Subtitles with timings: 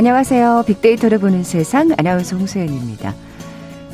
[0.00, 0.64] 안녕하세요.
[0.66, 3.14] 빅데이터를 보는 세상 아나운서 홍소연입니다.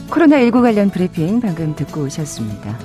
[0.09, 2.79] 코로나19 관련 브리핑 방금 듣고 오셨습니다.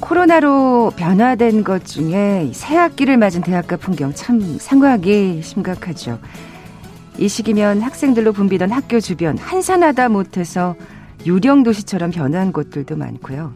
[0.00, 6.18] 코로나로 변화된 것 중에 새 학기를 맞은 대학가 풍경 참 상황이 심각하죠.
[7.16, 10.76] 이 시기면 학생들로 붐비던 학교 주변 한산하다 못해서
[11.24, 13.54] 유령 도시처럼 변한 곳들도 많고요.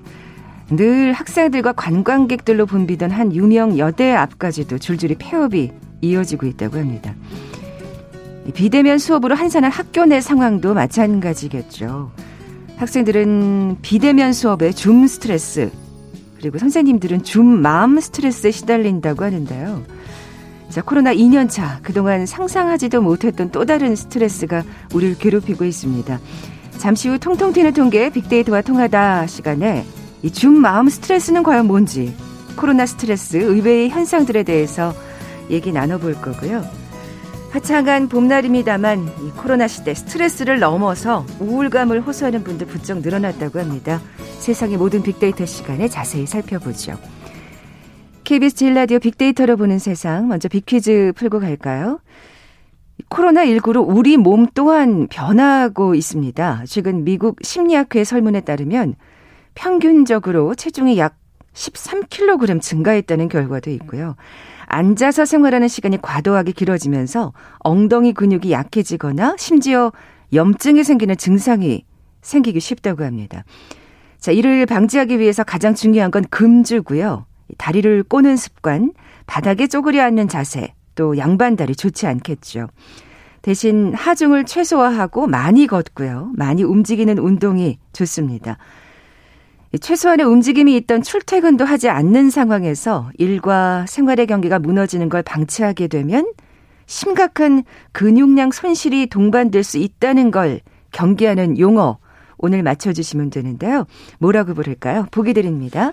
[0.70, 5.70] 늘 학생들과 관광객들로 붐비던 한 유명 여대 앞까지도 줄줄이 폐업이
[6.00, 7.14] 이어지고 있다고 합니다.
[8.52, 12.10] 비대면 수업으로 한산한 학교 내 상황도 마찬가지겠죠.
[12.76, 15.70] 학생들은 비대면 수업에 줌 스트레스,
[16.36, 19.82] 그리고 선생님들은 줌 마음 스트레스에 시달린다고 하는데요.
[20.70, 24.62] 자, 코로나 2년차, 그동안 상상하지도 못했던 또 다른 스트레스가
[24.94, 26.20] 우리를 괴롭히고 있습니다.
[26.76, 29.84] 잠시 후 통통 튀는 통계 빅데이터와 통하다 시간에
[30.22, 32.14] 이 줌 마음 스트레스는 과연 뭔지,
[32.56, 34.92] 코로나 스트레스, 의외의 현상들에 대해서
[35.50, 36.64] 얘기 나눠볼 거고요.
[37.50, 44.00] 화창한 봄날입니다만 이 코로나 시대 스트레스를 넘어서 우울감을 호소하는 분들 부쩍 늘어났다고 합니다.
[44.38, 46.98] 세상의 모든 빅데이터 시간에 자세히 살펴보죠.
[48.24, 52.00] KBS 제일라디오 빅데이터로 보는 세상 먼저 빅퀴즈 풀고 갈까요?
[53.08, 56.64] 코로나19로 우리 몸 또한 변하고 있습니다.
[56.66, 58.96] 최근 미국 심리학회 설문에 따르면
[59.54, 61.16] 평균적으로 체중이 약
[61.54, 64.16] 13kg 증가했다는 결과도 있고요.
[64.68, 69.92] 앉아서 생활하는 시간이 과도하게 길어지면서 엉덩이 근육이 약해지거나 심지어
[70.32, 71.84] 염증이 생기는 증상이
[72.20, 73.44] 생기기 쉽다고 합니다.
[74.20, 77.24] 자, 이를 방지하기 위해서 가장 중요한 건 금주고요.
[77.56, 78.92] 다리를 꼬는 습관,
[79.26, 82.68] 바닥에 쪼그려 앉는 자세, 또 양반다리 좋지 않겠죠.
[83.40, 86.32] 대신 하중을 최소화하고 많이 걷고요.
[86.34, 88.58] 많이 움직이는 운동이 좋습니다.
[89.76, 96.32] 최소한의 움직임이 있던 출퇴근도 하지 않는 상황에서 일과 생활의 경계가 무너지는 걸 방치하게 되면
[96.86, 100.60] 심각한 근육량 손실이 동반될 수 있다는 걸
[100.92, 101.98] 경계하는 용어
[102.38, 103.84] 오늘 맞춰주시면 되는데요.
[104.18, 105.06] 뭐라고 부를까요?
[105.10, 105.92] 보기 드립니다.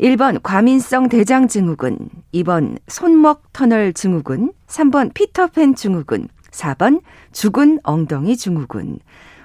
[0.00, 1.98] 1번 과민성 대장 증후군,
[2.34, 7.00] 2번 손목 터널 증후군, 3번 피터팬 증후군, 4번
[7.32, 8.98] 죽은 엉덩이 증후군.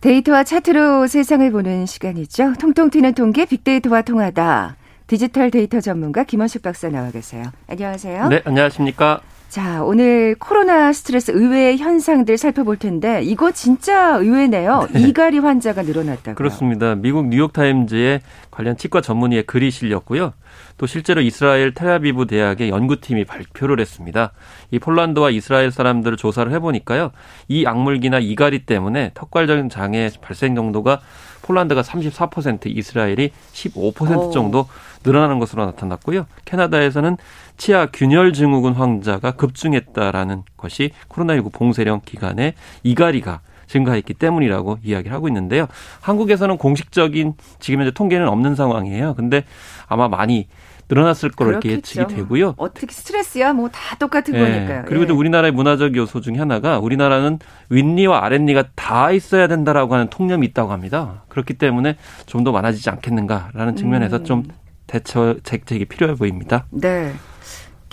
[0.00, 2.54] 데이터와 차트로 세상을 보는 시간이죠.
[2.60, 4.76] 통통 튀는 통계 빅데이터와 통하다.
[5.08, 7.44] 디지털 데이터 전문가 김원식 박사 나와 계세요.
[7.66, 8.28] 안녕하세요.
[8.28, 9.20] 네, 안녕하십니까.
[9.48, 14.88] 자, 오늘 코로나 스트레스 의외의 현상들 살펴볼 텐데 이거 진짜 의외네요.
[14.92, 15.00] 네.
[15.00, 16.34] 이갈이 환자가 늘어났다고요.
[16.34, 16.94] 그렇습니다.
[16.94, 18.20] 미국 뉴욕 타임즈에
[18.50, 20.34] 관련 치과 전문의의 글이 실렸고요.
[20.76, 24.32] 또 실제로 이스라엘 텔아비브 대학의 연구팀이 발표를 했습니다.
[24.70, 27.10] 이 폴란드와 이스라엘 사람들을 조사를 해 보니까요.
[27.48, 31.00] 이 악물기나 이가리 때문에 턱관절 장애 발생 정도가
[31.42, 34.68] 폴란드가 34%, 이스라엘이 15% 정도
[35.04, 36.26] 늘어나는 것으로 나타났고요.
[36.44, 37.16] 캐나다에서는
[37.56, 45.68] 치아 균열 증후군 환자가 급증했다라는 것이 코로나19 봉쇄령 기간에 이가리가 증가했기 때문이라고 이야기를 하고 있는데요.
[46.00, 49.14] 한국에서는 공식적인 지금 현재 통계는 없는 상황이에요.
[49.14, 49.44] 근데
[49.86, 50.48] 아마 많이
[50.90, 52.54] 늘어났을 거로 이렇게 예측이 되고요.
[52.56, 54.40] 어떻게 스트레스야 뭐 다 똑같은 네.
[54.40, 54.84] 거니까요.
[54.86, 55.18] 그리고 또 예.
[55.18, 57.38] 우리나라의 문화적 요소 중에 하나가 우리나라는
[57.68, 61.24] 윗니와 아랫니가 다 있어야 된다라고 하는 통념이 있다고 합니다.
[61.28, 61.96] 그렇기 때문에
[62.26, 64.24] 좀 더 많아지지 않겠는가라는 측면에서 음.
[64.24, 64.42] 좀
[64.86, 66.66] 대처책책이 필요해 보입니다.
[66.70, 67.12] 네.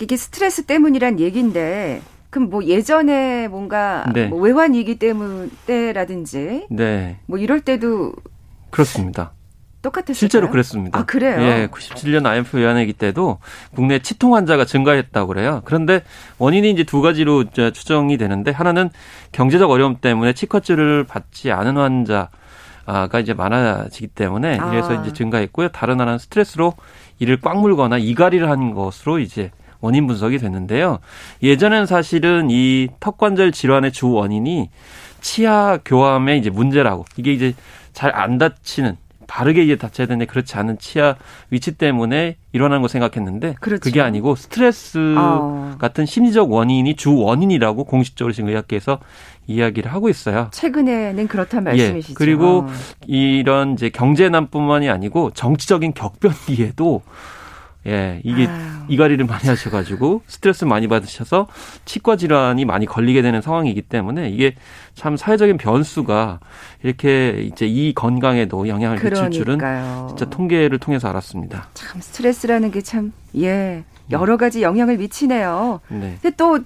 [0.00, 2.00] 이게 스트레스 때문이란 얘기인데
[2.30, 4.26] 그럼 뭐 예전에 뭔가 네.
[4.28, 7.18] 뭐 외환 위기 때문에라든지 네.
[7.26, 8.12] 뭐 이럴 때도
[8.70, 9.32] 그렇습니다.
[9.86, 10.14] 똑같았어요.
[10.14, 10.98] 실제로 그랬습니다.
[10.98, 11.40] 아, 그래요?
[11.40, 13.38] 예, 97년 IMF 외환위기 때도
[13.74, 15.62] 국내 치통 환자가 증가했다고 그래요.
[15.64, 16.02] 그런데
[16.38, 18.90] 원인이 이제 두 가지로 추정이 되는데 하나는
[19.32, 24.72] 경제적 어려움 때문에 치과치료를 받지 않은 환자가 이제 많아지기 때문에 아.
[24.72, 25.68] 이래서 이제 증가했고요.
[25.68, 26.74] 다른 하나는 스트레스로
[27.18, 29.50] 이를 꽉 물거나 이갈이를 한 것으로 이제
[29.80, 30.98] 원인 분석이 됐는데요.
[31.42, 34.68] 예전엔 사실은 이 턱관절 질환의 주 원인이
[35.20, 37.54] 치아 교함의 이제 문제라고 이게 이제
[37.92, 41.16] 잘안 닫히는 바르게 이제 다쳐야 되는데 그렇지 않은 치아
[41.50, 43.80] 위치 때문에 일어나는 거 생각했는데 그렇죠.
[43.80, 45.76] 그게 아니고 스트레스 어.
[45.78, 48.98] 같은 심리적 원인이 주 원인이라고 공식적으로 지금 의학계에서
[49.46, 50.48] 이야기를 하고 있어요.
[50.52, 52.12] 최근에는 그렇단 예, 말씀이시죠.
[52.12, 52.66] 예, 그리고
[53.06, 57.02] 이런 이제 경제난뿐만이 아니고 정치적인 격변기에도
[57.86, 58.76] 예, 이게 아유.
[58.88, 61.46] 이가리를 많이 하셔가지고 스트레스 많이 받으셔서
[61.84, 64.54] 치과 질환이 많이 걸리게 되는 상황이기 때문에 이게
[64.94, 66.40] 참 사회적인 변수가
[66.82, 69.28] 이렇게 이제 이 건강에도 영향을 그러니까요.
[69.28, 69.58] 미칠 줄은
[70.08, 71.68] 진짜 통계를 통해서 알았습니다.
[71.74, 73.84] 참 스트레스라는 게 참 예.
[74.12, 75.80] 여러 가지 영향을 미치네요.
[75.88, 76.16] 네.
[76.22, 76.60] 근데 또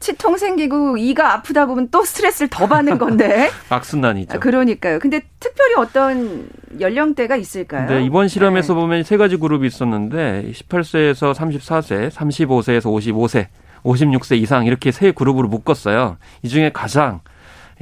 [0.00, 3.50] 치통 생기고 이가 아프다 보면 또 스트레스를 더 받는 건데.
[3.68, 4.34] 악순환이죠.
[4.34, 4.98] 아, 그러니까요.
[4.98, 6.48] 근데 특별히 어떤
[6.80, 7.86] 연령대가 있을까요?
[7.86, 8.80] 네, 이번 실험에서 네.
[8.80, 13.46] 보면 세 가지 그룹이 있었는데 18세에서 34세, 35세에서 55세,
[13.84, 16.16] 56세 이상 이렇게 세 그룹으로 묶었어요.
[16.42, 17.20] 이 중에 가장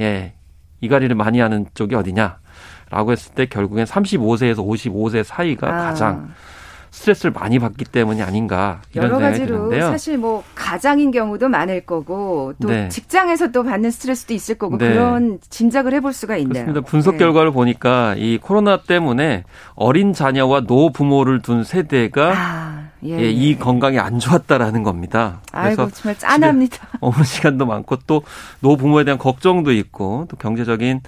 [0.00, 0.34] 예,
[0.80, 2.38] 이가리를 많이 하는 쪽이 어디냐
[2.90, 5.84] 라고 했을 때 결국엔 35세에서 55세 사이가 아.
[5.84, 6.32] 가장
[6.90, 9.90] 스트레스를 많이 받기 때문이 아닌가 이런 여러 가지로 드는데요.
[9.90, 12.88] 사실 뭐 가장인 경우도 많을 거고 또 네.
[12.88, 14.90] 직장에서 또 받는 스트레스도 있을 거고 네.
[14.90, 16.64] 그런 짐작을 해볼 수가 있네요.
[16.64, 16.80] 그렇습니다.
[16.80, 17.18] 분석 네.
[17.18, 19.44] 결과를 보니까 이 코로나 때문에
[19.74, 25.40] 어린 자녀와 노 부모를 둔 세대가 아, 예, 예, 이 건강이 안 좋았다라는 겁니다.
[25.52, 26.88] 그래서 아이고 정말 짠합니다.
[27.00, 28.22] 어느 시간도 많고 또
[28.60, 31.00] 노 부모에 대한 걱정도 있고 또 경제적인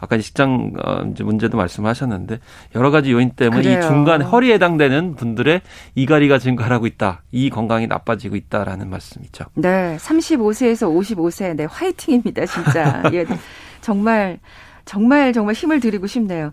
[0.00, 2.38] 아까 직장 어, 문제도 말씀하셨는데
[2.76, 3.78] 여러 가지 요인 때문에 그래요.
[3.78, 5.62] 이 중간 허리에 해당되는 분들의
[5.94, 7.22] 이가리가 증가하고 있다.
[7.32, 9.46] 이 건강이 나빠지고 있다라는 말씀이죠.
[9.54, 13.02] 네, 35세에서 55세 네 화이팅입니다, 진짜.
[13.14, 13.24] 예.
[13.80, 14.38] 정말
[14.84, 16.52] 정말 정말 힘을 드리고 싶네요.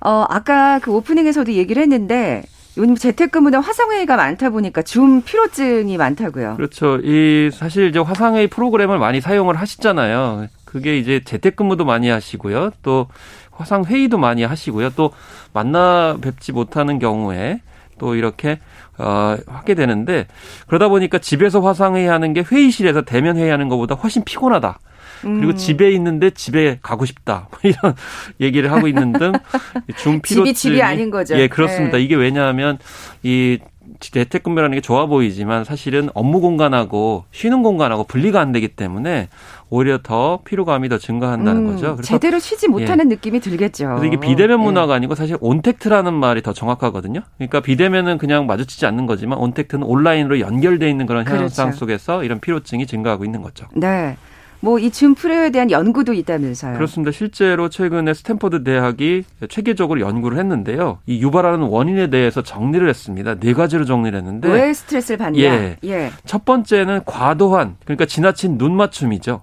[0.00, 2.42] 어, 아까 그 오프닝에서도 얘기를 했는데
[2.78, 6.56] 요즘 재택근무나 화상회의가 많다 보니까 줌 피로증이 많다고요.
[6.56, 6.98] 그렇죠.
[7.02, 10.48] 이 사실 이제 화상회의 프로그램을 많이 사용을 하시잖아요.
[10.64, 12.72] 그게 이제 재택근무도 많이 하시고요.
[12.82, 13.06] 또
[13.50, 14.90] 화상 회의도 많이 하시고요.
[14.90, 15.10] 또
[15.54, 17.62] 만나 뵙지 못하는 경우에
[17.98, 18.58] 또 이렇게
[18.98, 20.26] 어 하게 되는데
[20.66, 24.78] 그러다 보니까 집에서 화상 회의 하는 게 회의실에서 대면 회의하는 것보다 훨씬 피곤하다.
[25.22, 25.56] 그리고 음.
[25.56, 27.48] 집에 있는데 집에 가고 싶다.
[27.52, 27.94] 뭐 이런
[28.40, 29.32] 얘기를 하고 있는 등
[29.96, 31.36] 중피로증이 집이 집이 아닌 거죠.
[31.38, 31.98] 예, 그렇습니다.
[31.98, 32.04] 네.
[32.04, 32.78] 이게 왜냐하면
[33.22, 33.58] 이
[34.00, 39.28] 재택근무라는 게 좋아 보이지만 사실은 업무 공간하고 쉬는 공간하고 분리가 안 되기 때문에
[39.68, 41.96] 오히려 더 피로감이 더 증가한다는 음, 거죠.
[41.96, 43.14] 그래서 제대로 쉬지 못하는 예.
[43.14, 43.86] 느낌이 들겠죠.
[43.86, 44.64] 그래서 이게 비대면 예.
[44.64, 44.96] 문화가 예.
[44.96, 47.20] 아니고 사실 온택트라는 말이 더 정확하거든요.
[47.36, 51.42] 그러니까 비대면은 그냥 마주치지 않는 거지만 온택트는 온라인으로 연결돼 있는 그런 그렇죠.
[51.42, 53.66] 현상 속에서 이런 피로증이 증가하고 있는 거죠.
[53.74, 54.16] 네.
[54.60, 56.74] 뭐 이 줌 프레어에 대한 연구도 있다면서요.
[56.74, 57.10] 그렇습니다.
[57.12, 60.98] 실제로 최근에 스탠퍼드 대학이 체계적으로 연구를 했는데요.
[61.06, 63.34] 이 유발하는 원인에 대해서 정리를 했습니다.
[63.36, 65.40] 네 가지로 정리를 했는데 왜 스트레스를 받냐?
[65.40, 65.76] 예.
[65.84, 66.10] 예.
[66.24, 69.42] 첫 번째는 과도한 그러니까 지나친 눈 맞춤이죠.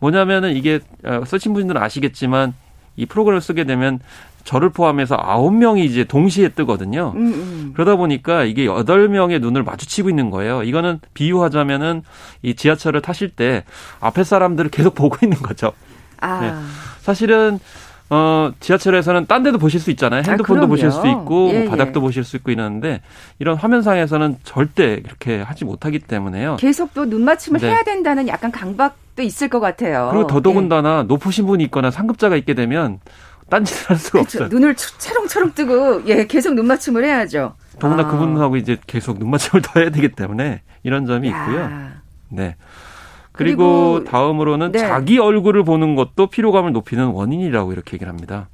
[0.00, 2.54] 뭐냐면은 이게 어, 쓰신 분들은 아시겠지만
[2.96, 4.00] 이 프로그램을 쓰게 되면
[4.48, 7.12] 저를 포함해서 아홉 명이 이제 동시에 뜨거든요.
[7.16, 7.72] 음, 음.
[7.74, 10.62] 그러다 보니까 이게 여덟 명의 눈을 마주치고 있는 거예요.
[10.62, 12.02] 이거는 비유하자면은
[12.40, 13.64] 이 지하철을 타실 때
[14.00, 15.72] 앞에 사람들을 계속 보고 있는 거죠.
[16.22, 16.40] 아.
[16.40, 16.52] 네.
[17.00, 17.58] 사실은
[18.08, 20.22] 어, 지하철에서는 딴 데도 보실 수 있잖아요.
[20.26, 22.02] 아, 핸드폰도 아, 보실 수 있고, 예, 뭐 바닥도 예.
[22.02, 23.02] 보실 수 있고 이러는데,
[23.38, 26.56] 이런 화면상에서는 절대 그렇게 하지 못하기 때문에요.
[26.58, 27.68] 계속 또 눈맞춤을 네.
[27.68, 30.08] 해야 된다는 약간 강박도 있을 것 같아요.
[30.10, 31.02] 그리고 더더군다나 예.
[31.02, 32.98] 높으신 분이 있거나 상급자가 있게 되면,
[33.50, 34.44] 딴짓을 할 수가 그렇죠.
[34.44, 34.48] 없어요.
[34.48, 37.54] 눈을 차롱차롱 뜨고 예 계속 눈 맞춤을 해야죠.
[37.78, 38.08] 더구나 아.
[38.08, 41.42] 그분하고 이제 계속 눈 맞춤을 더 해야 되기 때문에 이런 점이 야.
[41.44, 41.70] 있고요.
[42.30, 42.56] 네.
[43.32, 44.80] 그리고, 그리고 다음으로는 네.
[44.80, 48.48] 자기 얼굴을 보는 것도 피로감을 높이는 원인이라고 이렇게 얘기를 합니다.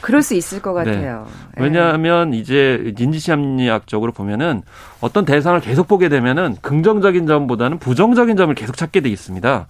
[0.00, 0.90] 그럴 수 있을 것 네.
[0.90, 1.26] 같아요.
[1.56, 1.62] 네.
[1.62, 4.62] 왜냐하면 이제 인지심리학적으로 보면은
[5.00, 9.66] 어떤 대상을 계속 보게 되면은 긍정적인 점보다는 부정적인 점을 계속 찾게 돼 있습니다.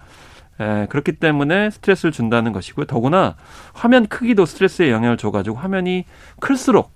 [0.61, 2.87] 에, 예, 그렇기 때문에 스트레스를 준다는 것이고요.
[2.87, 3.37] 더구나
[3.73, 6.05] 화면 크기도 스트레스에 영향을 줘가지고 화면이
[6.41, 6.93] 클수록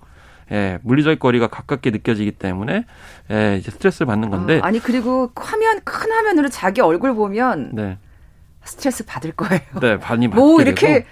[0.51, 2.85] 예, 물리적 거리가 가깝게 느껴지기 때문에
[3.31, 4.59] 예, 이제 스트레스를 받는 건데.
[4.63, 7.97] 아, 니 그리고 화면 큰 화면으로 자기 얼굴 보면 네.
[8.63, 9.61] 스트레스 받을 거예요.
[9.81, 11.05] 네, 많이 받게 뭐 이렇게 되고.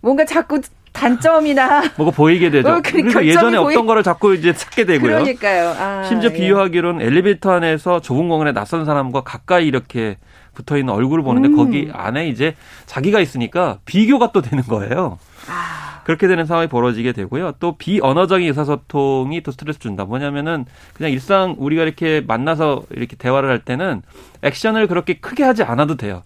[0.00, 0.60] 뭔가 자꾸
[0.92, 2.68] 단점이나 뭐가 보이게 되죠.
[2.68, 3.74] 뭐 그러니까 예전에 보이...
[3.74, 5.18] 없던 거를 자꾸 이제 찾게 되고요.
[5.18, 5.68] 그러니까요.
[5.78, 6.34] 아, 심지어 예.
[6.34, 10.16] 비유하기로는 엘리베이터 안에서 좁은 공간에 낯선 사람과 가까이 이렇게
[10.60, 11.56] 붙어 있는 얼굴을 보는데 음.
[11.56, 12.54] 거기 안에 이제
[12.86, 15.18] 자기가 있으니까 비교가 또 되는 거예요.
[15.48, 16.02] 아.
[16.04, 17.52] 그렇게 되는 상황이 벌어지게 되고요.
[17.60, 20.04] 또 비언어적인 의사소통이 또 스트레스 준다.
[20.04, 20.64] 뭐냐면은
[20.94, 24.02] 그냥 일상 우리가 이렇게 만나서 이렇게 대화를 할 때는
[24.42, 26.22] 액션을 그렇게 크게 하지 않아도 돼요.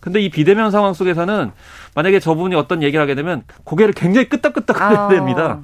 [0.00, 1.50] 근데 이 비대면 상황 속에서는
[1.94, 5.08] 만약에 저분이 어떤 얘기를 하게 되면 고개를 굉장히 끄덕끄덕 해야 아.
[5.08, 5.60] 됩니다.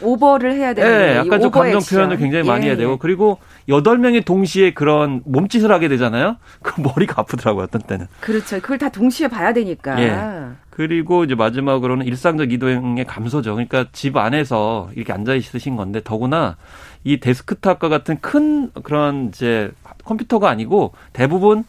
[0.00, 1.98] 오버를 해야 되는 네, 약간 좀 감정 액션.
[1.98, 2.96] 표현을 굉장히 많이 예, 해야 되고 예.
[3.00, 3.38] 그리고
[3.68, 6.36] 여덟 명이 동시에 그런 몸짓을 하게 되잖아요.
[6.62, 8.06] 그 머리가 아프더라고요 어떤 때는.
[8.20, 8.60] 그렇죠.
[8.60, 10.00] 그걸 다 동시에 봐야 되니까.
[10.02, 10.48] 예.
[10.70, 13.54] 그리고 이제 마지막으로는 일상적 이동의 감소죠.
[13.54, 16.56] 그러니까 집 안에서 이렇게 앉아 있으신 건데 더구나
[17.02, 19.72] 이 데스크탑과 같은 큰 그런 이제
[20.04, 21.64] 컴퓨터가 아니고 대부분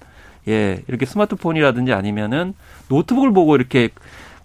[0.47, 2.53] 예 이렇게 스마트폰이라든지 아니면은
[2.89, 3.89] 노트북을 보고 이렇게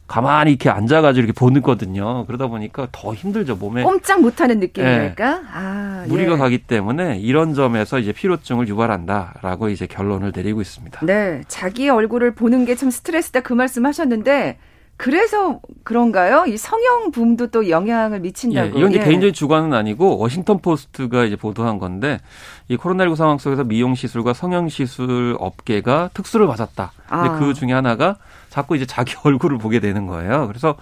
[0.06, 2.26] 가만히 이렇게 앉아가지고 이렇게 보는거든요.
[2.26, 3.82] 그러다 보니까 더 힘들죠 몸에.
[3.82, 5.30] 꼼짝 못하는 느낌이랄까.
[5.30, 5.40] 예.
[5.52, 6.37] 아, 무리가 예.
[6.37, 11.06] 가기 때문에 이런 점에서 이제 피로증을 유발한다라고 이제 결론을 내리고 있습니다.
[11.06, 14.58] 네, 자기의 얼굴을 보는 게 참 스트레스다 그 말씀하셨는데
[14.96, 16.44] 그래서 그런가요?
[16.46, 18.66] 이 성형 붐도 또 영향을 미친다고.
[18.75, 19.04] 예, 이건 이제 예.
[19.04, 22.20] 개인적인 주관은 아니고 워싱턴 포스트가 이제 보도한 건데
[22.68, 26.92] 이 코로나19 상황 속에서 미용 시술과 성형 시술 업계가 특수를 받았다.
[27.08, 27.38] 근데 아.
[27.38, 28.16] 그 중에 하나가
[28.54, 30.46] 자꾸 이제 자기 얼굴을 보게 되는 거예요.
[30.46, 30.76] 그래서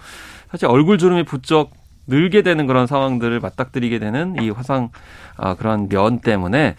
[0.51, 1.71] 사실 얼굴 주름이 부쩍
[2.05, 4.89] 늘게 되는 그런 상황들을 맞닥뜨리게 되는 이 화상
[5.37, 6.75] 아, 그런 면 때문에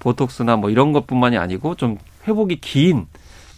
[0.00, 1.96] 보톡스나 뭐 이런 것뿐만이 아니고 좀
[2.26, 3.06] 회복이 긴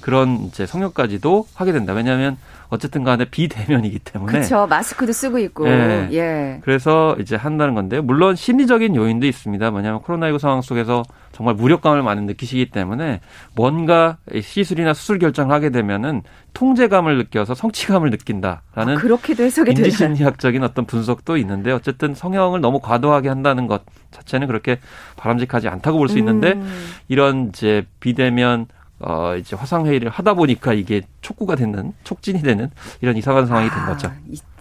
[0.05, 1.95] 그런 이제 성형까지도 하게 된다.
[1.95, 2.37] 왜냐하면
[2.69, 4.33] 어쨌든 간에 비대면이기 때문에.
[4.33, 4.67] 그렇죠.
[4.67, 5.65] 마스크도 쓰고 있고.
[5.65, 6.11] 네.
[6.13, 6.59] 예.
[6.63, 8.03] 그래서 이제 한다는 건데요.
[8.03, 9.71] 물론 심리적인 요인도 있습니다.
[9.71, 13.21] 뭐냐면 코로나19 상황 속에서 정말 무력감을 많이 느끼시기 때문에
[13.57, 16.21] 뭔가 시술이나 수술 결정을 하게 되면은
[16.53, 22.79] 통제감을 느껴서 성취감을 느낀다라는 아, 그렇게도 해석이 인지 심리학적인 어떤 분석도 있는데 어쨌든 성형을 너무
[22.79, 24.81] 과도하게 한다는 것 자체는 그렇게
[25.17, 26.87] 바람직하지 않다고 볼 수 있는데 음.
[27.09, 28.67] 이런 이제 비대면
[29.01, 32.71] 어, 이제 화상회의를 하다 보니까 이게 촉구가 되는, 촉진이 되는
[33.01, 34.13] 이런 이상한 상황이 된 아, 거죠.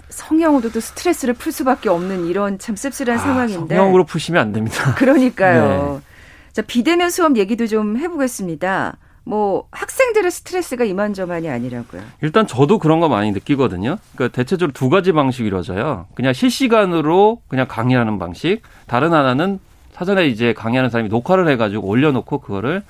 [0.09, 3.75] 성형으로도 스트레스를 풀 수밖에 없는 이런 참 씁쓸한 아, 상황인데.
[3.75, 4.93] 성형으로 푸시면 안 됩니다.
[4.95, 6.01] 그러니까요.
[6.01, 6.51] 네.
[6.51, 8.97] 자, 비대면 수업 얘기도 좀 해보겠습니다.
[9.25, 12.01] 뭐 학생들의 스트레스가 이만저만이 아니라고요.
[12.21, 13.97] 일단 저도 그런 거 많이 느끼거든요.
[14.15, 16.07] 그러니까 대체적으로 두 가지 방식이 이루어져요.
[16.13, 18.61] 그냥 실시간으로 그냥 강의하는 방식.
[18.85, 19.59] 다른 하나는
[19.93, 22.83] 사전에 이제 강의하는 사람이 녹화를 해가지고 올려놓고 그거를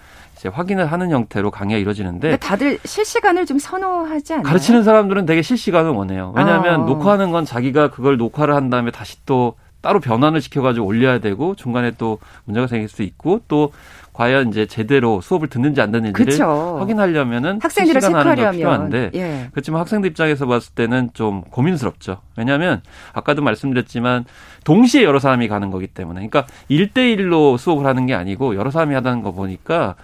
[0.43, 4.43] 이제 확인을 하는 형태로 강의가 이루어지는데 다들 실시간을 좀 선호하지 않나요?
[4.43, 6.33] 가르치는 사람들은 되게 실시간을 원해요.
[6.35, 6.85] 왜냐하면 아.
[6.85, 11.91] 녹화하는 건 자기가 그걸 녹화를 한 다음에 다시 또 따로 변환을 시켜가지고 올려야 되고 중간에
[11.97, 13.71] 또 문제가 생길 수 있고 또
[14.13, 16.77] 과연 이제 제대로 수업을 듣는지 안 듣는지를 그쵸.
[16.79, 19.47] 확인하려면은 학생들을 체크하려면 필요한데 예.
[19.51, 22.19] 그렇지만 학생들 입장에서 봤을 때는 좀 고민스럽죠.
[22.37, 24.25] 왜냐하면 아까도 말씀드렸지만
[24.63, 29.23] 동시에 여러 사람이 가는 거기 때문에 그러니까 일대일로 수업을 하는 게 아니고 여러 사람이 하다는
[29.23, 29.95] 거 보니까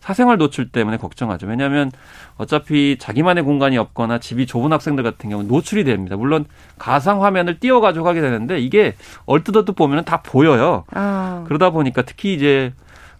[0.00, 1.46] 사생활 노출 때문에 걱정하죠.
[1.46, 1.92] 왜냐하면
[2.38, 6.16] 어차피 자기만의 공간이 없거나 집이 좁은 학생들 같은 경우는 노출이 됩니다.
[6.16, 6.46] 물론
[6.78, 8.94] 가상 화면을 띄워 가지고 하게 되는데 이게
[9.26, 10.84] 얼뜻 얼뜻 보면 다 보여요.
[10.92, 11.44] 아.
[11.46, 12.72] 그러다 보니까 특히 이제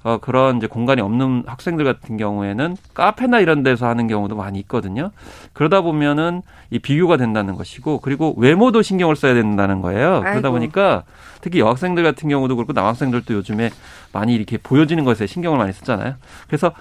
[0.05, 5.11] 어, 그런 이제 공간이 없는 학생들 같은 경우에는 카페나 이런 데서 하는 경우도 많이 있거든요.
[5.53, 10.15] 그러다 보면은 이 비교가 된다는 것이고 그리고 외모도 신경을 써야 된다는 거예요.
[10.15, 10.25] 아이고.
[10.25, 11.03] 그러다 보니까
[11.41, 13.71] 특히 여학생들 같은 경우도 그렇고 남학생들도 요즘에
[14.13, 16.15] 많이 이렇게 보여지는 것에 신경을 많이 쓰잖아요.
[16.47, 16.73] 그래서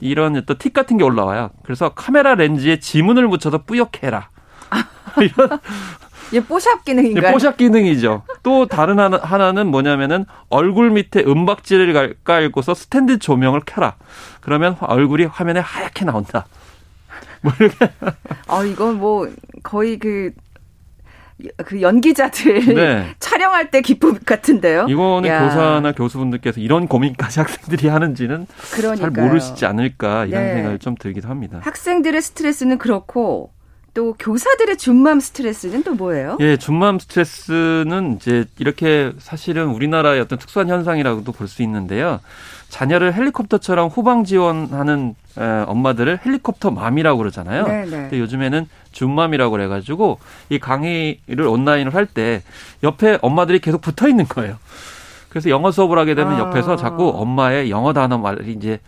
[0.00, 1.50] 이런 또틱 같은 게 올라와요.
[1.62, 4.30] 그래서 카메라 렌즈에 지문을 묻혀서 뿌옇게 해라.
[5.20, 5.58] 이런
[6.34, 7.28] 예, 뽀샵 기능인가요?
[7.28, 8.22] 예, 뽀샵 기능이죠.
[8.42, 13.94] 또 다른 하나, 하나는 뭐냐면은 얼굴 밑에 은박지를 깔고서 스탠드 조명을 켜라.
[14.40, 16.46] 그러면 얼굴이 화면에 하얗게 나온다.
[17.40, 17.88] 뭐 이렇게.
[18.48, 19.28] 아, 이건 뭐
[19.62, 20.32] 거의 그,
[21.64, 23.14] 그 연기자들 네.
[23.20, 24.86] 촬영할 때 기쁨 같은데요.
[24.88, 25.40] 이거는 야.
[25.44, 29.12] 교사나 교수분들께서 이런 고민까지 학생들이 하는지는 그러니까요.
[29.12, 30.54] 잘 모르시지 않을까 이런 네.
[30.54, 31.60] 생각이 좀 들기도 합니다.
[31.62, 33.53] 학생들의 스트레스는 그렇고
[33.94, 36.36] 또 교사들의 준맘 스트레스는 또 뭐예요?
[36.40, 42.20] 예, 준맘 스트레스는 이제 이렇게 사실은 우리나라의 어떤 특수한 현상이라고도 볼 수 있는데요.
[42.70, 47.66] 자녀를 헬리콥터처럼 후방 지원하는 엄마들을 헬리콥터 맘이라고 그러잖아요.
[47.66, 47.84] 네네.
[47.84, 47.90] 네.
[47.90, 52.42] 근데 요즘에는 준맘이라고 그래가지고 이 강의를 온라인으로 할때
[52.82, 54.56] 옆에 엄마들이 계속 붙어 있는 거예요.
[55.28, 56.38] 그래서 영어 수업을 하게 되면 아.
[56.40, 58.80] 옆에서 자꾸 엄마의 영어 단어 말이 이제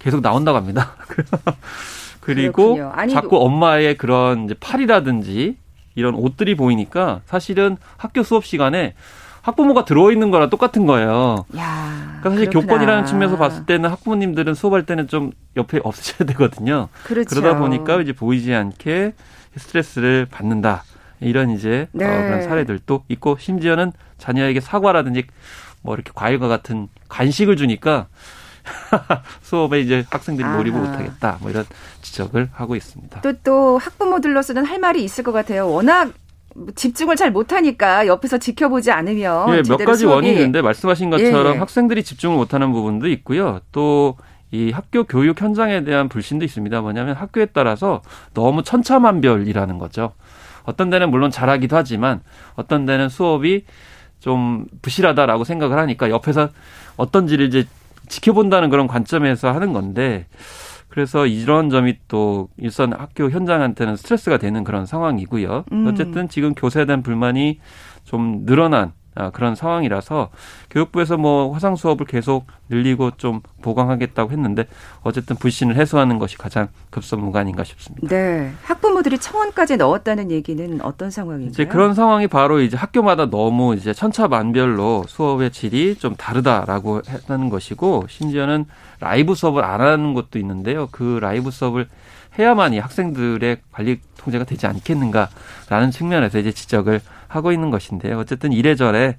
[0.00, 0.96] 계속 나온다고 합니다.
[2.20, 5.56] 그리고 아니, 자꾸 엄마의 그런 이제 팔이라든지
[5.94, 8.94] 이런 옷들이 보이니까 사실은 학교 수업 시간에
[9.42, 11.46] 학부모가 들어와 있는 거랑 똑같은 거예요.
[11.56, 12.72] 야, 그러니까 사실 그렇구나.
[12.72, 16.88] 교권이라는 측면에서 봤을 때는 학부모님들은 수업할 때는 좀 옆에 없으셔야 되거든요.
[17.04, 17.28] 그렇죠.
[17.30, 19.14] 그러다 보니까 이제 보이지 않게
[19.56, 20.84] 스트레스를 받는다.
[21.20, 22.04] 이런 이제 네.
[22.04, 25.24] 어, 그런 사례들도 있고 심지어는 자녀에게 사과라든지
[25.82, 28.06] 뭐 이렇게 과일과 같은 간식을 주니까
[29.42, 31.38] 수업에 이제 학생들이 몰입을 못하겠다.
[31.40, 31.64] 뭐 이런
[32.02, 33.20] 지적을 하고 있습니다.
[33.20, 35.68] 또, 또 학부모들로서는 할 말이 있을 것 같아요.
[35.68, 36.12] 워낙
[36.74, 40.14] 집중을 잘 못하니까 옆에서 지켜보지 않으면 예, 몇 가지 수업이.
[40.14, 41.58] 원인이 있는데 말씀하신 것처럼 예.
[41.58, 43.60] 학생들이 집중을 못하는 부분도 있고요.
[43.72, 44.16] 또
[44.50, 46.80] 이 학교 교육 현장에 대한 불신도 있습니다.
[46.80, 50.12] 뭐냐면 학교에 따라서 너무 천차만별이라는 거죠.
[50.64, 52.20] 어떤 데는 물론 잘하기도 하지만
[52.54, 53.64] 어떤 데는 수업이
[54.20, 56.48] 좀 부실하다라고 생각을 하니까 옆에서
[56.96, 57.66] 어떤지를 이제
[58.08, 60.26] 지켜본다는 그런 관점에서 하는 건데
[60.88, 65.64] 그래서 이런 점이 또 일선 학교 현장한테는 스트레스가 되는 그런 상황이고요.
[65.72, 65.86] 음.
[65.86, 67.60] 어쨌든 지금 교사에 대한 불만이
[68.04, 68.92] 좀 늘어난 아,
[69.32, 70.30] 그런 상황이라서
[70.70, 74.66] 교육부에서 뭐 화상 수업을 계속 늘리고 좀 보강하겠다고 했는데
[75.02, 78.08] 어쨌든 불신을 해소하는 것이 가장 급선무가 싶습니다.
[78.08, 78.52] 네.
[78.62, 81.50] 학부모들이 청원까지 넣었다는 얘기는 어떤 상황인가요?
[81.50, 88.06] 이제 그런 상황이 바로 이제 학교마다 너무 이제 천차만별로 수업의 질이 좀 다르다라고 하는 것이고
[88.08, 88.66] 심지어는
[89.00, 90.88] 라이브 수업을 안 하는 것도 있는데요.
[90.90, 91.88] 그 라이브 수업을
[92.38, 98.18] 해야만이 학생들의 관리 통제가 되지 않겠는가라는 측면에서 이제 지적을 하고 있는 것인데요.
[98.18, 99.16] 어쨌든 이래저래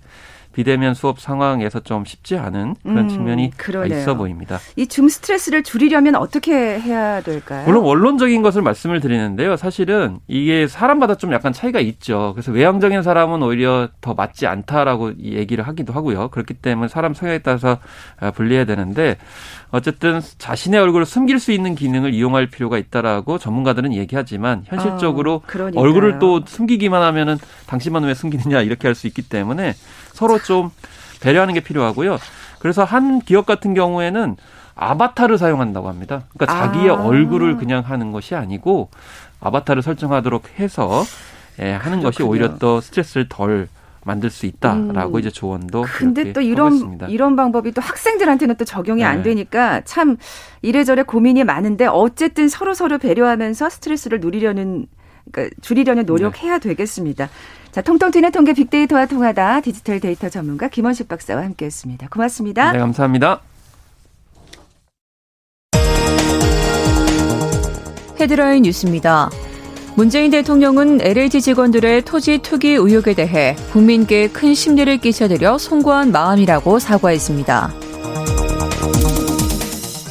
[0.59, 3.97] 비대면 수업 상황에서 좀 쉽지 않은 그런 음, 측면이 그러네요.
[3.97, 4.59] 있어 보입니다.
[4.75, 7.63] 이 줌 스트레스를 줄이려면 어떻게 해야 될까요?
[7.65, 9.55] 물론 원론적인 것을 말씀을 드리는데요.
[9.55, 12.33] 사실은 이게 사람마다 좀 약간 차이가 있죠.
[12.35, 16.27] 그래서 외향적인 사람은 오히려 더 맞지 않다라고 얘기를 하기도 하고요.
[16.27, 17.77] 그렇기 때문에 사람 성향에 따라서
[18.19, 19.15] 아, 분리해야 되는데
[19.71, 26.19] 어쨌든 자신의 얼굴을 숨길 수 있는 기능을 이용할 필요가 있다라고 전문가들은 얘기하지만 현실적으로 어, 얼굴을
[26.19, 27.37] 또 숨기기만 하면은
[27.67, 29.75] 당신만 왜 숨기느냐 이렇게 할 수 있기 때문에
[30.19, 30.69] 서로 좀
[31.21, 32.17] 배려하는 게 필요하고요.
[32.59, 34.35] 그래서 한 기업 같은 경우에는
[34.75, 36.23] 아바타를 사용한다고 합니다.
[36.33, 36.95] 그러니까 자기의 아.
[36.95, 38.89] 얼굴을 그냥 하는 것이 아니고
[39.39, 41.03] 아바타를 설정하도록 해서
[41.59, 42.03] 예, 하는 그렇군요.
[42.03, 43.69] 것이 오히려 또 스트레스를 덜
[44.03, 45.19] 만들 수 있다라고 음.
[45.19, 49.05] 이제 조언도 근데 또 이런 이런 방법이 또 학생들한테는 또 적용이 네.
[49.05, 50.17] 안 되니까 참
[50.61, 54.88] 이래저래 고민이 많은데 어쨌든 서로 서로 배려하면서 스트레스를 누리려는
[55.31, 56.69] 그러니까 줄이려는 노력해야 네.
[56.69, 57.29] 되겠습니다.
[57.71, 62.07] 자, 통통 튀는 통계 빅데이터와 통하다 디지털 데이터 전문가 김원식 박사와 함께했습니다.
[62.09, 62.71] 고맙습니다.
[62.71, 63.41] 네, 감사합니다.
[68.19, 69.29] 헤드라인 뉴스입니다.
[69.95, 77.88] 문재인 대통령은 LH 직원들의 토지 투기 의혹에 대해 국민께 큰 심리를 끼쳐드려 송구한 마음이라고 사과했습니다.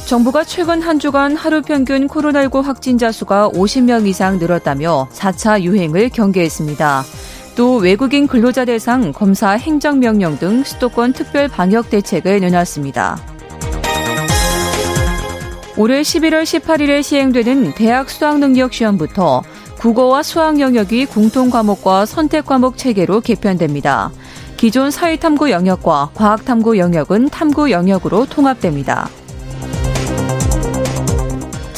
[0.09, 7.03] 정부가 최근 한 주간 하루 평균 코로나19 확진자 수가 50명 이상 늘었다며 4차 유행을 경계했습니다.
[7.55, 13.19] 또 외국인 근로자 대상 검사 행정명령 등 수도권 특별 방역 대책을 내놨습니다.
[15.77, 19.43] 올해 11월 18일에 시행되는 대학 수학능력 시험부터
[19.77, 24.09] 국어와 수학 영역이 공통 과목과 선택 과목 체계로 개편됩니다.
[24.57, 29.07] 기존 사회탐구 영역과 과학탐구 영역은 탐구 영역으로 통합됩니다.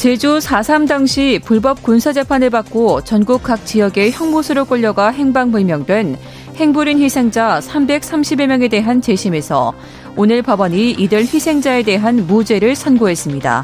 [0.02, 6.16] 제주 4.3 당시 불법 군사재판을 받고 전국 각 지역의 형무소로 끌려가 행방불명된
[6.56, 9.72] 행불인 희생자 330여 명에 대한 재심에서
[10.16, 13.62] 오늘 법원이 이들 희생자에 대한 무죄를 선고했습니다.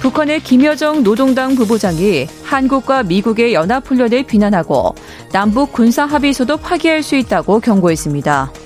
[0.00, 4.94] 북한의 김여정 노동당 부부장이 한국과 미국의 연합훈련을 비난하고
[5.30, 8.61] 남북 군사 합의서도 파기할 수 있다고 경고했습니다.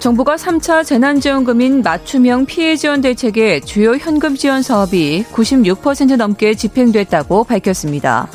[0.00, 8.26] 정부가 3차 재난지원금인 맞춤형 피해 지원 대책의 주요 현금 지원 사업이 96% 넘게 집행됐다고 밝혔습니다.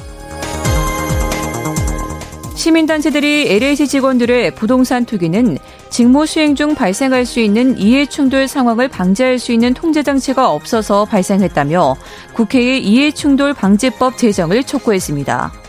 [2.53, 5.57] 시민단체들이 LH 직원들의 부동산 투기는
[5.89, 11.05] 직무 수행 중 발생할 수 있는 이해 충돌 상황을 방지할 수 있는 통제 장치가 없어서
[11.05, 11.95] 발생했다며
[12.33, 15.64] 국회의 이해 충돌 방지법 제정을 촉구했습니다.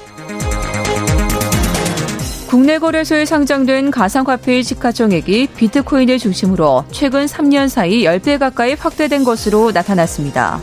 [2.46, 10.60] 국내 거래소에 상장된 가상화폐의 시가총액이 비트코인을 중심으로 최근 3년 사이 10배 가까이 확대된 것으로 나타났습니다.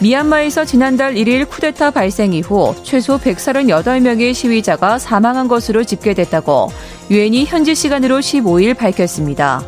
[0.00, 6.68] 미얀마에서 지난달 1일 쿠데타 발생 이후 최소 138명의 시위자가 사망한 것으로 집계됐다고
[7.10, 9.62] 유엔이 현지 시간으로 15일 밝혔습니다.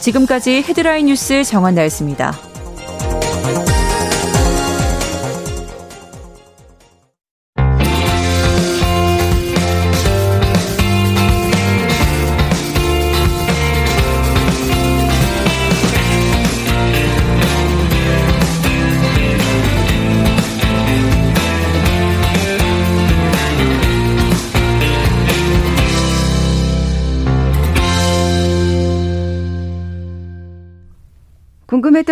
[0.00, 2.55] 지금까지 헤드라인 뉴스 정한나였습니다.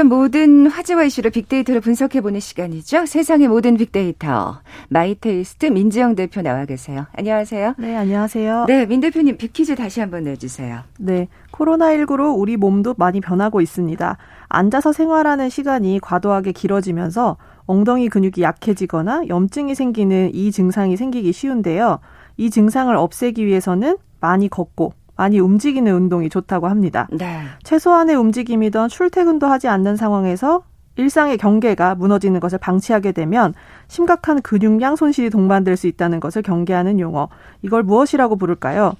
[0.04, 3.06] 궁금했던 모든 화제와 이슈를 빅데이터로 분석해보는 시간이죠.
[3.06, 4.60] 세상의 모든 빅데이터.
[4.88, 7.06] 마이테이스트 민지영 대표 나와 계세요.
[7.16, 7.74] 안녕하세요.
[7.78, 8.66] 네, 안녕하세요.
[8.68, 10.80] 네, 민 대표님 빅퀴즈 다시 한번 내주세요.
[10.98, 14.16] 네, 코로나19로 우리 몸도 많이 변하고 있습니다.
[14.48, 17.36] 앉아서 생활하는 시간이 과도하게 길어지면서
[17.66, 22.00] 엉덩이 근육이 약해지거나 염증이 생기는 이 증상이 생기기 쉬운데요.
[22.36, 27.08] 이 증상을 없애기 위해서는 많이 걷고 많이 움직이는 운동이 좋다고 합니다.
[27.12, 27.40] 네.
[27.62, 30.62] 최소한의 움직임이던 출퇴근도 하지 않는 상황에서
[30.96, 33.54] 일상의 경계가 무너지는 것을 방치하게 되면
[33.88, 37.28] 심각한 근육량 손실이 동반될 수 있다는 것을 경계하는 용어.
[37.62, 38.94] 이걸 무엇이라고 부를까요?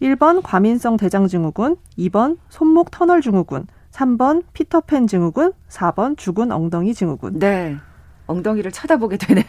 [0.00, 7.38] 1번 과민성 대장 증후군, 2번 손목 터널 증후군, 3번 피터팬 증후군, 4번 죽은 엉덩이 증후군.
[7.38, 7.76] 네.
[8.26, 9.44] 엉덩이를 쳐다보게 되네요.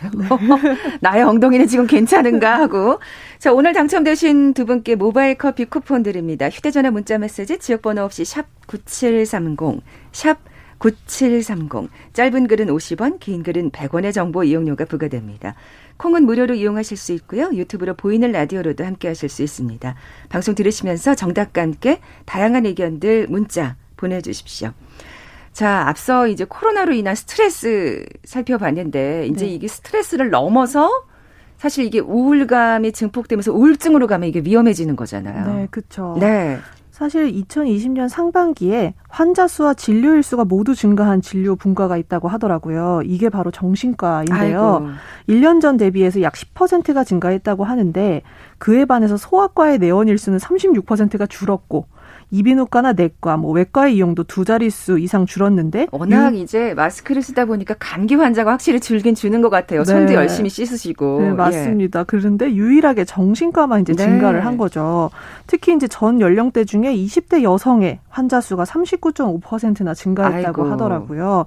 [1.01, 2.99] 나의 엉덩이는 지금 괜찮은가 하고.
[3.39, 6.49] 자, 오늘 당첨되신 두 분께 모바일 커피 쿠폰 드립니다.
[6.49, 10.39] 휴대전화 문자 메시지 지역번호 없이 샵 9730, 샵
[10.79, 11.89] 9730.
[12.13, 15.55] 짧은 글은 50원, 긴 글은 100원의 정보 이용료가 부과됩니다.
[15.97, 17.49] 콩은 무료로 이용하실 수 있고요.
[17.53, 19.95] 유튜브로 보이는 라디오로도 함께 하실 수 있습니다.
[20.29, 24.73] 방송 들으시면서 정답과 함께 다양한 의견들 문자 보내주십시오.
[25.55, 29.53] 자, 앞서 이제 코로나로 인한 스트레스 살펴봤는데 이제 네.
[29.53, 30.89] 이게 스트레스를 넘어서
[31.55, 35.55] 사실 이게 우울감이 증폭되면서 우울증으로 가면 이게 위험해지는 거잖아요.
[35.55, 36.17] 네, 그렇죠.
[36.19, 36.57] 네.
[36.91, 43.03] 사실 2020년 상반기에 환자 수와 진료일 수가 모두 증가한 진료 분과가 있다고 하더라고요.
[43.05, 44.37] 이게 바로 정신과인데요.
[44.37, 44.89] 아이고.
[45.29, 48.21] 1년 전 대비해서 약 10%가 증가했다고 하는데
[48.57, 51.87] 그에 반해서 소아과의 내원 일 수는 36%가 줄었고
[52.31, 56.39] 이비인후과나 내과, 뭐 외과의 이용도 두 자릿수 이상 줄었는데 워낙 유...
[56.39, 59.83] 이제 마스크를 쓰다 보니까 감기 환자가 확실히 줄긴 주는 것 같아요.
[59.83, 59.91] 네.
[59.91, 61.21] 손도 열심히 씻으시고.
[61.21, 61.99] 네, 맞습니다.
[62.01, 62.03] 예.
[62.07, 64.03] 그런데 유일하게 정신과만 이제 네.
[64.03, 65.09] 증가를 한 거죠.
[65.47, 70.73] 특히 이제 전 연령대 중에 20대 여성의 환자 수가 39.5%나 증가했다고 아이고.
[70.73, 71.45] 하더라고요.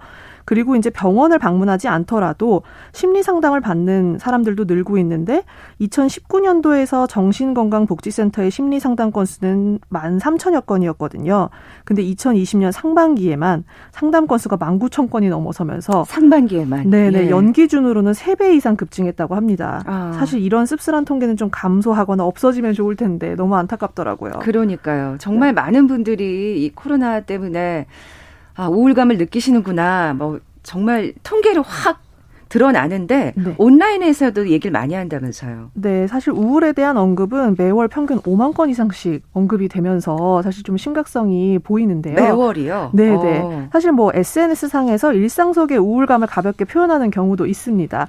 [0.48, 5.42] 그리고 이제 병원을 방문하지 않더라도 심리 상담을 받는 사람들도 늘고 있는데
[5.82, 11.50] 2019년도에서 정신건강복지센터의 심리 상담 건수는 13,000여 건이었거든요.
[11.84, 17.30] 근데 2020년 상반기에만 상담 건수가 19,000건이 넘어서면서 상반기에만 네네 예.
[17.30, 19.82] 연 기준으로는 3배 이상 급증했다고 합니다.
[19.84, 20.14] 아.
[20.18, 24.38] 사실 이런 씁쓸한 통계는 좀 감소하거나 없어지면 좋을 텐데 너무 안타깝더라고요.
[24.40, 25.16] 그러니까요.
[25.18, 25.60] 정말 네.
[25.60, 27.84] 많은 분들이 이 코로나 때문에
[28.58, 30.14] 아, 우울감을 느끼시는구나.
[30.18, 32.00] 뭐 정말 통계로 확
[32.48, 33.54] 드러나는데 네.
[33.56, 35.70] 온라인에서도 얘기를 많이 한다면서요.
[35.74, 41.58] 네, 사실 우울에 대한 언급은 매월 평균 5만 건 이상씩 언급이 되면서 사실 좀 심각성이
[41.58, 42.14] 보이는데요.
[42.14, 42.90] 매월이요?
[42.94, 43.38] 네, 네.
[43.40, 43.68] 어.
[43.70, 48.08] 사실 뭐 SNS 상에서 일상 속의 우울감을 가볍게 표현하는 경우도 있습니다.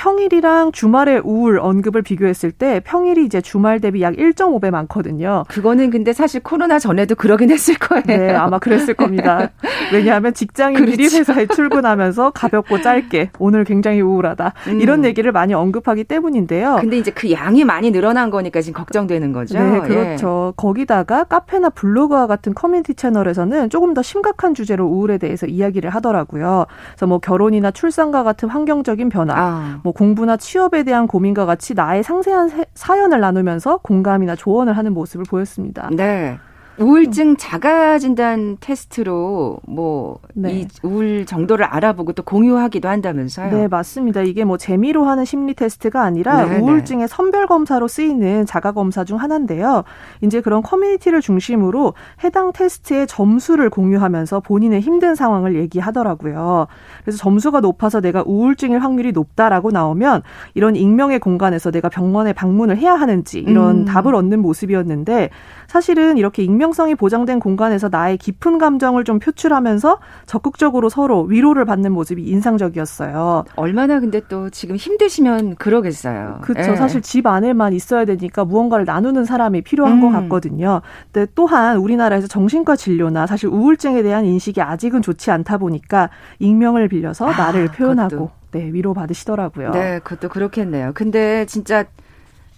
[0.00, 5.44] 평일이랑 주말에 우울 언급을 비교했을 때 평일이 이제 주말 대비 약 1.5배 많거든요.
[5.48, 8.04] 그거는 근데 사실 코로나 전에도 그러긴 했을 거예요.
[8.06, 9.50] 네, 아마 그랬을 겁니다.
[9.92, 11.18] 왜냐하면 직장인들이 그렇죠.
[11.18, 14.80] 회사에 출근하면서 가볍고 짧게 오늘 굉장히 우울하다 음.
[14.80, 16.78] 이런 얘기를 많이 언급하기 때문인데요.
[16.80, 19.58] 근데 이제 그 양이 많이 늘어난 거니까 지금 걱정되는 거죠.
[19.58, 20.52] 네, 그렇죠.
[20.52, 20.56] 예.
[20.56, 26.64] 거기다가 카페나 블로그와 같은 커뮤니티 채널에서는 조금 더 심각한 주제로 우울에 대해서 이야기를 하더라고요.
[26.92, 29.80] 그래서 뭐 결혼이나 출산과 같은 환경적인 변화, 아.
[29.82, 35.90] 뭐뭐 공부나 취업에 대한 고민과 같이 나의 상세한 사연을 나누면서 공감이나 조언을 하는 모습을 보였습니다.
[35.92, 36.38] 네.
[36.80, 40.66] 우울증 자가 진단 테스트로 뭐이 네.
[40.82, 43.50] 우울 정도를 알아보고 또 공유하기도 한다면서요?
[43.54, 44.22] 네, 맞습니다.
[44.22, 46.60] 이게 뭐 재미로 하는 심리 테스트가 아니라 네, 네.
[46.60, 49.84] 우울증의 선별 검사로 쓰이는 자가 검사 중 하나인데요.
[50.22, 51.92] 이제 그런 커뮤니티를 중심으로
[52.24, 56.66] 해당 테스트의 점수를 공유하면서 본인의 힘든 상황을 얘기하더라고요.
[57.04, 60.22] 그래서 점수가 높아서 내가 우울증일 확률이 높다라고 나오면
[60.54, 63.84] 이런 익명의 공간에서 내가 병원에 방문을 해야 하는지 이런 음.
[63.84, 65.28] 답을 얻는 모습이었는데
[65.66, 71.92] 사실은 이렇게 익명 성이 보장된 공간에서 나의 깊은 감정을 좀 표출하면서 적극적으로 서로 위로를 받는
[71.92, 73.44] 모습이 인상적이었어요.
[73.56, 76.38] 얼마나 근데 또 지금 힘드시면 그러겠어요.
[76.42, 76.72] 그렇죠.
[76.72, 76.76] 예.
[76.76, 80.00] 사실 집 안에만 있어야 되니까 무언가를 나누는 사람이 필요한 음.
[80.00, 80.82] 것 같거든요.
[81.12, 87.26] 근데 또한 우리나라에서 정신과 진료나 사실 우울증에 대한 인식이 아직은 좋지 않다 보니까 익명을 빌려서
[87.26, 88.30] 아, 나를 표현하고 그것도.
[88.52, 89.70] 네, 위로 받으시더라고요.
[89.70, 90.92] 네, 그것도 그렇겠네요.
[90.94, 91.84] 근데 진짜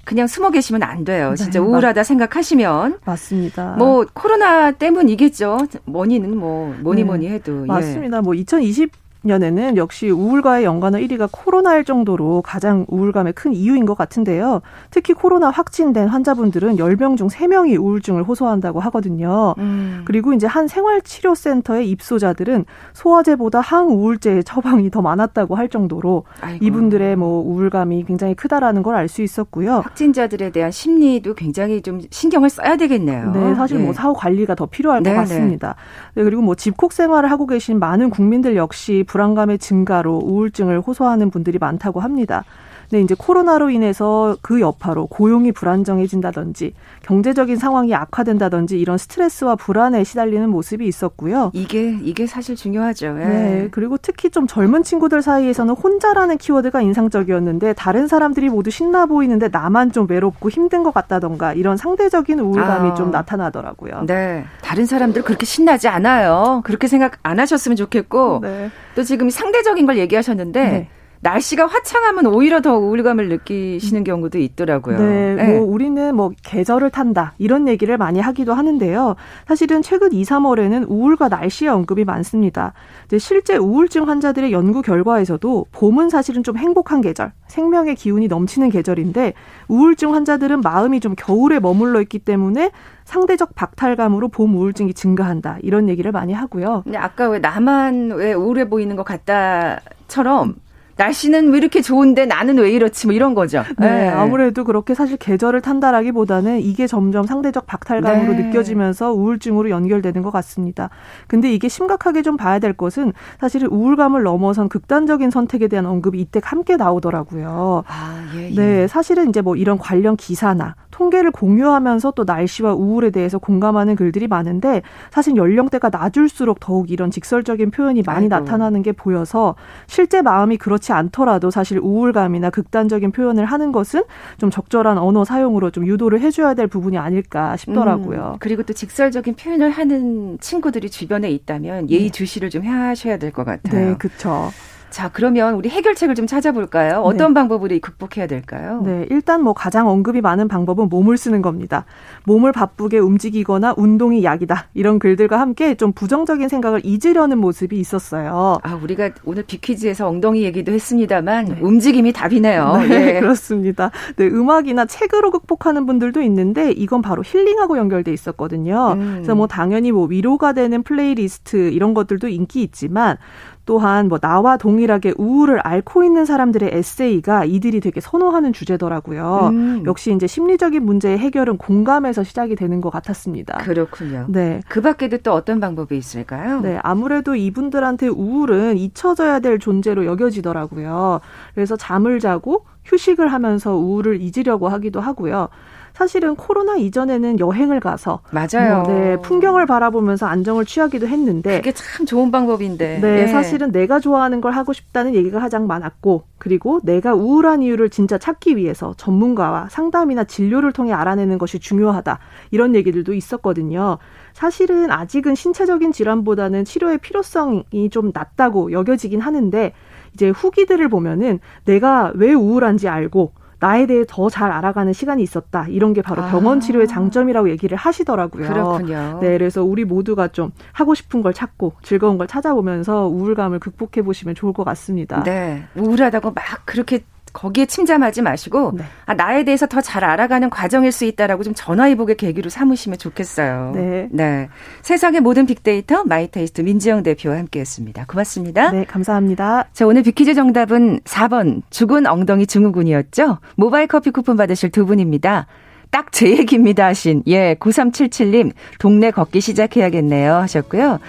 [0.05, 1.31] 그냥 숨어 계시면 안 돼요.
[1.31, 3.01] 네, 진짜 우울하다 맞, 생각하시면.
[3.05, 3.77] 맞습니다.
[3.79, 5.59] 뭐 코로나 때문이겠죠.
[5.85, 7.65] 뭐니는 뭐 뭐니 네, 뭐니 해도.
[7.67, 8.17] 맞습니다.
[8.19, 8.21] 예.
[8.21, 9.02] 뭐 2020.
[9.23, 14.61] 년에는 역시 우울과의 연관어 1위가 코로나일 정도로 가장 우울감의 큰 이유인 것 같은데요.
[14.91, 19.55] 특히 코로나 확진된 환자분들은 10명 중 3명이 우울증을 호소한다고 하거든요.
[19.59, 20.03] 음.
[20.05, 26.65] 그리고 이제 한 생활치료센터의 입소자들은 소화제보다 항우울제의 처방이 더 많았다고 할 정도로 아이고.
[26.65, 29.81] 이분들의 뭐 우울감이 굉장히 크다라는 걸 알 수 있었고요.
[29.81, 33.33] 확진자들에 대한 심리도 굉장히 좀 신경을 써야 되겠네요.
[33.33, 33.85] 네, 사실 뭐 네.
[33.87, 35.75] 뭐 사후 관리가 더 필요할 네, 것 같습니다.
[36.15, 36.23] 네.
[36.23, 42.01] 그리고 뭐 집콕 생활을 하고 계신 많은 국민들 역시 불안감의 증가로 우울증을 호소하는 분들이 많다고
[42.01, 42.45] 합니다.
[42.93, 50.47] 근데 이제 코로나로 인해서 그 여파로 고용이 불안정해진다든지 경제적인 상황이 악화된다든지 이런 스트레스와 불안에 시달리는
[50.51, 51.53] 모습이 있었고요.
[51.55, 53.07] 이게 이게 사실 중요하죠.
[53.19, 53.25] 예.
[53.25, 53.69] 네.
[53.71, 59.93] 그리고 특히 좀 젊은 친구들 사이에서는 혼자라는 키워드가 인상적이었는데 다른 사람들이 모두 신나 보이는데 나만
[59.93, 62.95] 좀 외롭고 힘든 것 같다던가 이런 상대적인 우울감이 아.
[62.95, 64.05] 좀 나타나더라고요.
[64.07, 64.45] 네.
[64.61, 66.61] 다른 사람들 그렇게 신나지 않아요.
[66.63, 68.71] 그렇게 생각 안 하셨으면 좋겠고 네.
[68.95, 70.89] 또 지금 상대적인 걸 얘기하셨는데 네.
[71.23, 74.99] 날씨가 화창하면 오히려 더 우울감을 느끼시는 경우도 있더라고요.
[74.99, 75.59] 네, 네.
[75.59, 79.15] 뭐 우리는 뭐 계절을 탄다 이런 얘기를 많이 하기도 하는데요.
[79.47, 82.73] 사실은 최근 2, 3월에는 우울과 날씨의 언급이 많습니다.
[83.03, 89.35] 근데 실제 우울증 환자들의 연구 결과에서도 봄은 사실은 좀 행복한 계절, 생명의 기운이 넘치는 계절인데
[89.69, 92.73] 우울증 환자들은 마음이 좀 겨울에 머물러 있기 때문에
[93.05, 96.83] 상대적 박탈감으로 봄 우울증이 증가한다 이런 얘기를 많이 하고요.
[96.83, 100.57] 근데 아까 왜 나만 왜 우울해 보이는 것 같다처럼
[101.03, 103.65] 날씨는 왜 이렇게 좋은데 나는 왜 이렇지 뭐 이런 거죠.
[103.79, 108.43] 네, 아무래도 그렇게 사실 계절을 탄다라기보다는 이게 점점 상대적 박탈감으로 네.
[108.45, 110.91] 느껴지면서 우울증으로 연결되는 것 같습니다.
[111.27, 116.41] 근데 이게 심각하게 좀 봐야 될 것은 사실 우울감을 넘어선 극단적인 선택에 대한 언급이 이때
[116.43, 117.85] 함께 나오더라고요.
[117.87, 118.55] 아, 예, 예.
[118.55, 124.29] 네, 사실은 이제 뭐 이런 관련 기사나 통계를 공유하면서 또 날씨와 우울에 대해서 공감하는 글들이
[124.29, 128.29] 많은데 사실 연령대가 낮을수록 더욱 이런 직설적인 표현이 많이 아이고.
[128.29, 134.05] 나타나는 게 보여서 실제 마음이 그렇지 않더라도 사실 우울감이나 극단적인 표현을 하는 것은
[134.39, 138.33] 좀 적절한 언어 사용으로 좀 유도를 해줘야 될 부분이 아닐까 싶더라고요.
[138.35, 143.45] 음, 그리고 또 직설적인 표현을 하는 친구들이 주변에 있다면 예의 주시를 좀 하셔야 될 것
[143.45, 143.91] 같아요.
[143.91, 144.51] 네, 그렇죠.
[144.93, 147.01] 자, 그러면 우리 해결책을 좀 찾아볼까요?
[147.01, 148.83] 어떤 방법으로 극복해야 될까요?
[148.85, 151.87] 네, 일단 뭐 가장 언급이 많은 방법은 몸을 쓰는 겁니다.
[152.25, 154.69] 몸을 바쁘게 움직이거나 운동이 약이다.
[154.75, 158.59] 이런 글들과 함께 좀 부정적인 생각을 잊으려는 모습이 있었어요.
[158.63, 162.77] 아, 우리가 오늘 빅퀴즈에서 엉덩이 얘기도 했습니다만 움직임이 답이네요.
[162.87, 163.21] 네, 예.
[163.21, 163.91] 그렇습니다.
[164.17, 168.93] 네, 음악이나 책으로 극복하는 분들도 있는데 이건 바로 힐링하고 연결돼 있었거든요.
[168.93, 169.13] 음.
[169.15, 173.17] 그래서 뭐 당연히 뭐 위로가 되는 플레이리스트 이런 것들도 인기 있지만
[173.65, 179.51] 또한 뭐 나와 동일하게 우울을 앓고 있는 사람들의 에세이가 이들이 되게 선호하는 주제더라고요.
[179.53, 179.83] 음.
[179.87, 183.59] 역시 이제 심리적인 문제의 해결은 공감에서 시작이 되는 것 같았습니다.
[183.59, 184.27] 그렇군요.
[184.29, 184.61] 네.
[184.69, 186.61] 그 밖에도 또 어떤 방법이 있을까요?
[186.61, 191.21] 네, 아무래도 이분들한테 우울은 잊혀져야 될 존재로 여겨지더라고요.
[191.55, 195.49] 그래서 잠을 자고 휴식을 하면서 우울을 잊으려고 하기도 하고요.
[195.95, 198.83] 사실은 코로나 이전에는 여행을 가서 맞아요.
[198.83, 202.99] 뭐, 네, 풍경을 바라보면서 안정을 취하기도 했는데 그게 참 좋은 방법인데.
[203.01, 203.27] 네, 예.
[203.27, 208.57] 사실은 내가 좋아하는 걸 하고 싶다는 얘기가 가장 많았고, 그리고 내가 우울한 이유를 진짜 찾기
[208.57, 212.19] 위해서 전문가와 상담이나 진료를 통해 알아내는 것이 중요하다.
[212.51, 213.99] 이런 얘기들도 있었거든요.
[214.33, 219.73] 사실은 아직은 신체적인 질환보다는 치료의 필요성이 좀 낮다고 여겨지긴 하는데,
[220.15, 225.67] 이제 후기들을 보면은 내가 왜 우울한지 알고, 나에 대해 더 잘 알아가는 시간이 있었다.
[225.69, 226.31] 이런 게 바로 아.
[226.31, 228.49] 병원 치료의 장점이라고 얘기를 하시더라고요.
[228.49, 229.19] 그렇군요.
[229.21, 234.35] 네, 그래서 우리 모두가 좀 하고 싶은 걸 찾고 즐거운 걸 찾아보면서 우울감을 극복해 보시면
[234.35, 235.23] 좋을 것 같습니다.
[235.23, 235.63] 네.
[235.77, 238.85] 우울하다고 막 그렇게 거기에 침잠하지 마시고 네.
[239.07, 243.73] 아, 나에 대해서 더 잘 알아가는 과정일 수 있다라고 좀 전화위복의 계기로 삼으시면 좋겠어요.
[244.11, 244.49] 네.
[244.83, 248.07] 세상의 모든 빅데이터 마이테이스트 민지영 대표와 함께했습니다.
[248.07, 248.71] 고맙습니다.
[248.71, 249.67] 네, 감사합니다.
[249.73, 253.39] 자, 오늘 빅퀴즈 정답은 4번 죽은 엉덩이 증후군이었죠.
[253.57, 255.47] 모바일 커피 쿠폰 받으실 두 분입니다.
[255.91, 261.01] 딱제 얘기입니다 하신 예 9377님 동네 걷기 시작해야겠네요 하셨고요.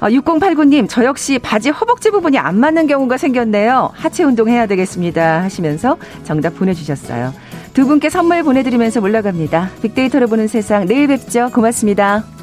[0.00, 3.90] 아, 6089님 저 역시 바지 허벅지 부분이 안 맞는 경우가 생겼네요.
[3.94, 7.32] 하체 운동 해야 되겠습니다 하시면서 정답 보내주셨어요.
[7.74, 9.70] 두 분께 선물 보내드리면서 물러갑니다.
[9.82, 11.50] 빅데이터를 보는 세상 내일 뵙죠.
[11.52, 12.35] 고맙습니다.